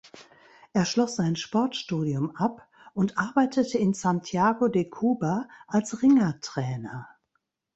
[0.73, 7.07] Er schloss sein Sportstudium ab und arbeitete in Santiago de Cuba als Ringertrainer.